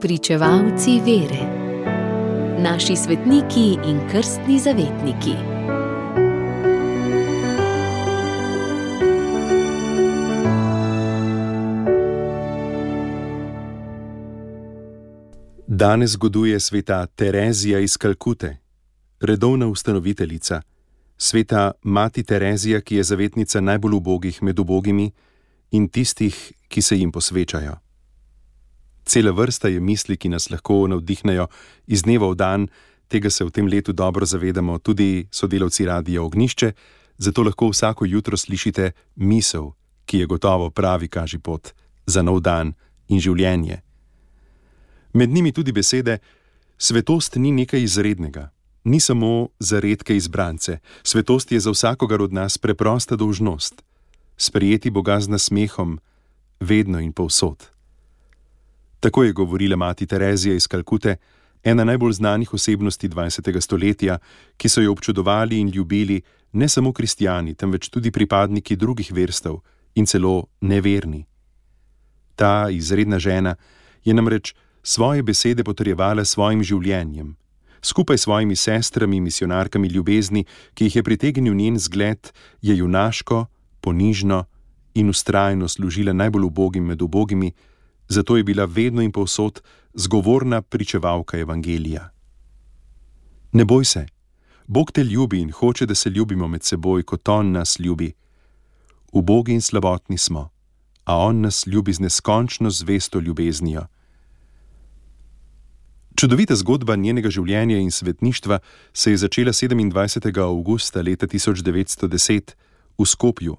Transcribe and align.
Pričevalci 0.00 1.00
vere, 1.04 1.42
naši 2.58 2.96
svetniki 2.96 3.78
in 3.86 3.98
krstni 4.10 4.58
zavetniki. 4.58 5.32
Danes 15.66 16.10
zgoduje 16.10 16.60
sveta 16.60 17.06
Terezija 17.06 17.78
iz 17.78 17.96
Kalkute, 17.96 18.56
redovna 19.20 19.66
ustanoviteljica, 19.66 20.62
sveta 21.16 21.72
Mati 21.82 22.22
Terezija, 22.22 22.80
ki 22.80 22.96
je 22.96 23.02
zavetnica 23.02 23.60
najbolj 23.60 23.94
ubogih 23.94 24.42
med 24.42 24.58
ubogimi 24.58 25.10
in 25.70 25.88
tistih, 25.88 26.52
ki 26.68 26.82
se 26.82 26.96
jim 26.96 27.12
posvečajo. 27.12 27.87
Cela 29.08 29.30
vrsta 29.32 29.68
je 29.68 29.80
misli, 29.80 30.16
ki 30.20 30.28
nas 30.28 30.50
lahko 30.52 30.84
navdihnejo 30.86 31.46
iz 31.88 32.02
dneva 32.04 32.28
v 32.28 32.36
dan, 32.36 32.66
tega 33.08 33.30
se 33.32 33.44
v 33.44 33.50
tem 33.50 33.64
letu 33.64 33.92
dobro 33.96 34.26
zavedamo 34.28 34.78
tudi 34.84 35.24
sodelavci 35.32 35.86
Radia 35.88 36.22
Ognišče, 36.22 36.72
zato 37.16 37.42
lahko 37.42 37.70
vsako 37.72 38.04
jutro 38.04 38.36
slišite 38.36 38.92
misel, 39.16 39.72
ki 40.04 40.18
je 40.18 40.26
gotovo 40.26 40.68
pravi 40.70 41.08
kaži 41.08 41.38
pot 41.38 41.72
za 42.06 42.22
nov 42.22 42.42
dan 42.44 42.74
in 43.08 43.20
življenje. 43.20 43.80
Med 45.16 45.32
njimi 45.32 45.52
tudi 45.52 45.72
besede: 45.72 46.18
Svetost 46.78 47.40
ni 47.40 47.52
nekaj 47.52 47.80
izrednega, 47.80 48.50
ni 48.84 49.00
samo 49.00 49.48
za 49.58 49.80
redke 49.80 50.16
izbrance, 50.16 50.78
svetost 51.02 51.52
je 51.52 51.60
za 51.60 51.72
vsakogar 51.72 52.22
od 52.22 52.32
nas 52.32 52.58
preprosta 52.58 53.16
dolžnost: 53.16 53.82
sprejeti 54.36 54.90
Boga 54.90 55.20
z 55.20 55.28
nasmehom, 55.28 55.98
vedno 56.60 57.00
in 57.00 57.12
povsod. 57.12 57.77
Tako 59.00 59.24
je 59.24 59.32
govorila 59.32 59.76
mati 59.76 60.06
Terezija 60.06 60.54
iz 60.54 60.66
Kalkute, 60.66 61.16
ena 61.64 61.84
najbolj 61.84 62.12
znanih 62.12 62.54
osebnosti 62.54 63.08
20. 63.08 63.60
stoletja, 63.60 64.18
ki 64.56 64.68
so 64.68 64.80
jo 64.80 64.92
občudovali 64.92 65.58
in 65.58 65.68
ljubili 65.68 66.22
ne 66.52 66.68
samo 66.68 66.92
kristijani, 66.92 67.54
temveč 67.54 67.88
tudi 67.88 68.10
pripadniki 68.10 68.76
drugih 68.76 69.12
verstev 69.12 69.60
in 69.94 70.06
celo 70.06 70.46
neverni. 70.60 71.24
Ta 72.36 72.70
izredna 72.70 73.18
žena 73.18 73.54
je 74.04 74.14
namreč 74.14 74.54
svoje 74.82 75.22
besede 75.22 75.64
potrjevala 75.64 76.24
svojim 76.24 76.62
življenjem, 76.62 77.36
skupaj 77.82 78.18
s 78.18 78.22
svojimi 78.22 78.56
sestrami, 78.56 79.20
misionarkami 79.20 79.88
ljubezni, 79.88 80.44
ki 80.74 80.84
jih 80.84 80.96
je 80.96 81.02
pritegnil 81.02 81.54
njen 81.54 81.78
zgled, 81.78 82.30
je 82.62 82.76
junaško, 82.76 83.46
ponižno 83.80 84.44
in 84.94 85.10
ustrajno 85.10 85.68
služila 85.68 86.12
najbolj 86.12 86.44
ubogim 86.44 86.84
med 86.84 87.02
ubogimi 87.02 87.52
zato 88.08 88.36
je 88.36 88.44
bila 88.44 88.64
vedno 88.64 89.02
in 89.02 89.12
povsod 89.12 89.62
zgovorna 89.94 90.62
pričevalka 90.62 91.38
Evangelija. 91.38 92.10
Ne 93.52 93.64
boj 93.64 93.84
se, 93.84 94.06
Bog 94.66 94.92
te 94.92 95.04
ljubi 95.04 95.40
in 95.40 95.50
hoče, 95.50 95.86
da 95.86 95.94
se 95.94 96.10
ljubimo 96.10 96.48
med 96.48 96.62
seboj, 96.62 97.02
kot 97.02 97.28
On 97.28 97.52
nas 97.52 97.78
ljubi. 97.78 98.12
Ubogi 99.12 99.52
in 99.52 99.60
slabotni 99.60 100.18
smo, 100.18 100.50
a 101.04 101.16
On 101.16 101.40
nas 101.40 101.66
ljubi 101.66 101.92
z 101.92 102.00
neskončno 102.00 102.70
zvesto 102.70 103.20
ljubeznijo. 103.20 103.86
Čudovita 106.20 106.56
zgodba 106.56 106.96
njenega 106.96 107.30
življenja 107.30 107.78
in 107.78 107.90
svetništva 107.90 108.58
se 108.92 109.10
je 109.10 109.16
začela 109.16 109.52
27. 109.52 110.40
augusta 110.42 111.02
leta 111.02 111.26
1910 111.26 112.54
v 112.98 113.06
Skopju. 113.06 113.56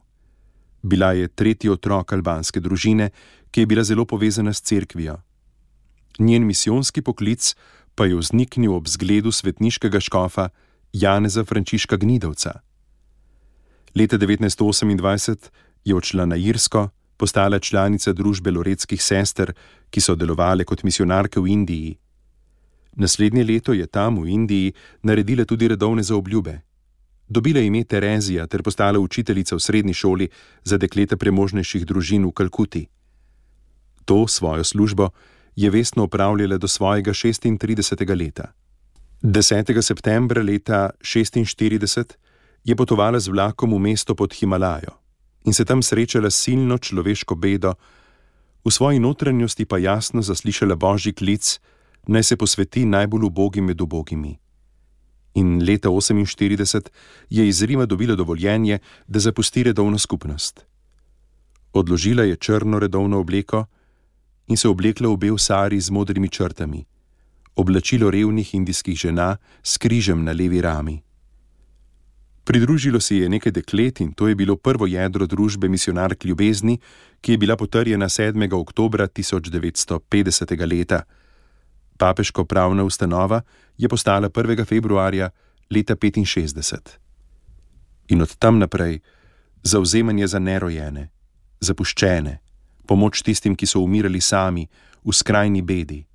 Bila 0.81 1.11
je 1.11 1.27
tretji 1.27 1.69
otrok 1.69 2.13
albanske 2.13 2.59
družine, 2.59 3.09
ki 3.51 3.61
je 3.61 3.65
bila 3.65 3.83
zelo 3.83 4.05
povezana 4.05 4.53
s 4.53 4.61
cerkvijo. 4.61 5.17
Njen 6.19 6.45
misijonski 6.45 7.01
poklic 7.01 7.55
pa 7.95 8.05
je 8.05 8.15
vzniknil 8.15 8.73
ob 8.73 8.87
zgledu 8.87 9.31
svetniškega 9.31 9.99
škofa 9.99 10.49
Janeza 10.93 11.43
Frančiška 11.43 11.97
Gnidovca. 11.97 12.59
Leta 13.95 14.17
1928 14.17 15.49
je 15.85 15.95
odšla 15.95 16.25
na 16.25 16.35
Irsko, 16.35 16.89
postala 17.17 17.59
članica 17.59 18.13
družbe 18.13 18.51
Loretskih 18.51 19.03
sester, 19.03 19.53
ki 19.89 20.01
so 20.01 20.15
delovale 20.15 20.63
kot 20.63 20.83
misionarke 20.83 21.39
v 21.39 21.47
Indiji. 21.47 21.97
Naslednje 22.95 23.43
leto 23.43 23.73
je 23.73 23.87
tam 23.87 24.21
v 24.21 24.29
Indiji 24.29 24.73
naredila 25.03 25.45
tudi 25.45 25.67
redovne 25.67 26.03
zaobljube. 26.03 26.61
Dobila 27.29 27.59
ime 27.59 27.83
Terezija 27.83 28.47
ter 28.47 28.63
postala 28.63 28.99
učiteljica 28.99 29.55
v 29.55 29.59
srednji 29.59 29.93
šoli 29.93 30.29
za 30.63 30.77
dekleta 30.77 31.17
premožnejših 31.17 31.85
družin 31.85 32.25
v 32.25 32.31
Kalkuti. 32.31 32.87
To 34.05 34.27
svojo 34.27 34.63
službo 34.63 35.09
je 35.55 35.69
vestno 35.69 36.03
upravljala 36.03 36.57
do 36.57 36.67
svojega 36.67 37.11
36. 37.11 38.17
leta. 38.17 38.51
10. 39.21 39.81
septembra 39.81 40.41
leta 40.41 40.89
46 41.01 42.13
je 42.63 42.75
potovala 42.75 43.19
z 43.19 43.27
vlakom 43.27 43.73
v 43.73 43.79
mesto 43.79 44.15
pod 44.15 44.33
Himalajo 44.33 44.97
in 45.45 45.53
se 45.53 45.65
tam 45.65 45.83
srečala 45.83 46.29
s 46.29 46.35
silno 46.35 46.77
človeško 46.77 47.35
bedo, 47.35 47.73
v 48.65 48.71
svoji 48.71 48.99
notranjosti 48.99 49.65
pa 49.65 49.77
jasno 49.77 50.21
zaslišala 50.21 50.75
božji 50.75 51.13
klic, 51.13 51.59
naj 52.07 52.23
se 52.23 52.35
posveti 52.37 52.85
najbolj 52.85 53.23
ubogim 53.23 53.65
med 53.65 53.81
ubogimi. 53.81 54.37
In 55.33 55.63
leta 55.65 55.89
48 55.89 56.89
je 57.29 57.47
iz 57.47 57.63
Rima 57.63 57.85
dobila 57.85 58.15
dovoljenje, 58.15 58.79
da 59.07 59.19
zapusti 59.19 59.63
redovno 59.63 59.97
skupnost. 59.97 60.65
Odložila 61.73 62.23
je 62.23 62.35
črno 62.35 62.79
redovno 62.79 63.19
obleko, 63.19 63.65
in 64.49 64.57
se 64.57 64.67
oblekla 64.67 65.09
v 65.09 65.17
bel 65.17 65.37
sari 65.37 65.79
z 65.79 65.93
modrimi 65.93 66.29
črtami, 66.29 66.85
oblačilo 67.55 68.09
revnih 68.09 68.55
indijskih 68.55 68.97
žena 68.97 69.37
s 69.63 69.77
križem 69.77 70.23
na 70.23 70.33
levi 70.33 70.61
rami. 70.61 71.01
Pridružilo 72.43 72.97
si 72.99 73.21
je 73.21 73.29
nekaj 73.29 73.51
deklet 73.51 74.01
in 74.01 74.13
to 74.13 74.27
je 74.27 74.35
bilo 74.35 74.55
prvo 74.57 74.87
jedro 74.89 75.27
družbe 75.29 75.69
misionark 75.69 76.25
ljubezni, 76.25 76.79
ki 77.21 77.31
je 77.31 77.37
bila 77.37 77.55
potrjena 77.57 78.09
7. 78.09 78.53
oktober 78.53 79.05
1950. 79.05 80.65
leta. 80.65 81.03
Papeško 81.99 82.45
pravna 82.45 82.83
ustanova 82.83 83.41
je 83.77 83.89
postala 83.89 84.29
1. 84.29 84.65
februarja 84.65 85.29
leta 85.69 85.95
65. 85.95 86.77
In 88.07 88.21
od 88.21 88.35
tam 88.35 88.59
naprej 88.59 88.99
zauzemanje 89.63 90.27
za 90.27 90.39
nerojene, 90.39 91.09
zapuščene, 91.59 92.37
pomoč 92.87 93.21
tistim, 93.21 93.55
ki 93.55 93.65
so 93.65 93.83
umirali 93.83 94.21
sami, 94.21 94.67
v 95.03 95.11
skrajni 95.13 95.61
bedi. 95.61 96.05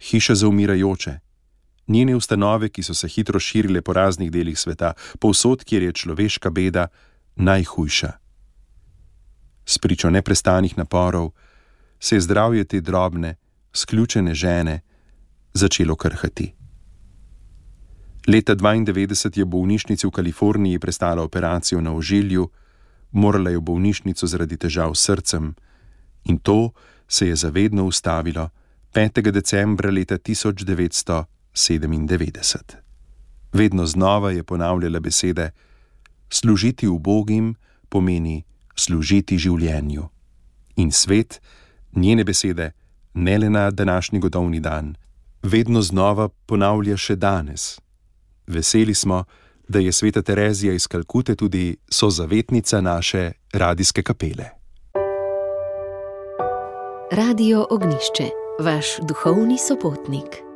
Hiša 0.00 0.34
za 0.34 0.48
umirajoče, 0.48 1.18
njene 1.88 2.16
ustanove, 2.16 2.68
ki 2.68 2.82
so 2.82 2.94
se 2.94 3.08
hitro 3.08 3.40
širile 3.40 3.82
po 3.82 3.92
raznih 3.92 4.32
delih 4.32 4.58
sveta, 4.58 4.94
povsod, 5.20 5.64
kjer 5.64 5.82
je 5.82 5.92
človeška 5.92 6.50
beda 6.50 6.88
najhujša. 7.36 8.12
Spričo 9.66 10.10
neprestanih 10.10 10.78
naporov 10.78 11.30
se 12.00 12.16
je 12.16 12.20
zdravje 12.20 12.64
te 12.64 12.80
drobne, 12.80 13.36
sključene 13.74 14.34
žene 14.34 14.80
začelo 15.54 15.96
krhati. 15.96 16.54
Leta 18.26 18.56
92 18.56 19.38
je 19.38 19.44
v 19.44 19.48
bolnišnici 19.48 20.06
v 20.06 20.10
Kaliforniji 20.10 20.78
prestala 20.78 21.22
operacijo 21.22 21.80
na 21.80 21.92
ožilju, 21.92 22.50
morala 23.12 23.50
je 23.50 23.58
v 23.58 23.60
bolnišnico 23.60 24.26
zaradi 24.26 24.56
težav 24.56 24.94
s 24.94 25.04
srcem, 25.04 25.54
in 26.24 26.38
to 26.38 26.70
se 27.08 27.28
je 27.28 27.36
zavedno 27.36 27.84
ustavilo 27.84 28.48
5. 28.94 29.30
decembra 29.30 29.90
leta 29.90 30.18
1997. 30.18 32.62
Vedno 33.52 33.86
znova 33.86 34.30
je 34.30 34.42
ponavljala 34.42 35.00
besede: 35.00 35.50
Služiti 36.30 36.88
ubogim 36.88 37.54
pomeni 37.88 38.44
služiti 38.76 39.38
življenju. 39.38 40.08
In 40.76 40.92
svet, 40.92 41.40
njene 41.92 42.24
besede, 42.24 42.72
ne 43.14 43.38
le 43.38 43.50
na 43.50 43.70
današnji 43.70 44.18
godovni 44.18 44.60
dan, 44.60 44.94
vedno 45.42 45.82
znova 45.82 46.28
ponavlja 46.28 46.96
še 46.96 47.16
danes. 47.16 47.80
Veseli 48.46 48.94
smo, 48.94 49.24
da 49.68 49.78
je 49.78 49.92
sveta 49.92 50.22
Terezija 50.22 50.74
iz 50.74 50.86
Kalkute 50.86 51.36
tudi 51.36 51.76
sozavetnica 51.88 52.80
naše 52.80 53.32
radijske 53.52 54.02
kapele. 54.02 54.50
Radio 57.12 57.66
Ognišče, 57.70 58.28
vaš 58.60 58.86
duhovni 59.08 59.58
sopotnik. 59.58 60.53